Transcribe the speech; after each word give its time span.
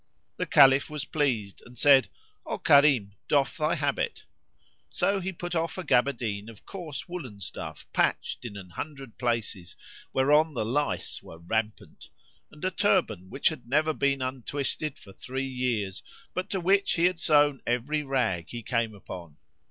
The 0.37 0.47
Caliph 0.47 0.89
was 0.89 1.05
pleased 1.05 1.61
and 1.63 1.77
said, 1.77 2.09
"O 2.43 2.57
Karim, 2.57 3.11
doff 3.27 3.55
thy 3.57 3.75
habit." 3.75 4.23
So 4.89 5.19
he 5.19 5.31
put 5.31 5.53
off 5.53 5.77
a 5.77 5.83
gaberdine 5.83 6.49
of 6.49 6.65
coarse 6.65 7.07
woollen 7.07 7.39
stuff 7.39 7.85
patched 7.93 8.43
in 8.43 8.57
an 8.57 8.71
hundred 8.71 9.19
places 9.19 9.77
whereon 10.11 10.55
the 10.55 10.65
lice 10.65 11.21
were 11.21 11.37
rampant, 11.37 12.09
and 12.49 12.65
a 12.65 12.71
turband 12.71 13.29
which 13.29 13.49
had 13.49 13.67
never 13.67 13.93
been 13.93 14.23
untwisted 14.23 14.97
for 14.97 15.13
three 15.13 15.45
years 15.45 16.01
but 16.33 16.49
to 16.49 16.59
which 16.59 16.93
he 16.93 17.05
had 17.05 17.19
sewn 17.19 17.61
every 17.67 18.01
rag 18.01 18.49
he 18.49 18.63
came 18.63 18.95
upon. 18.95 19.37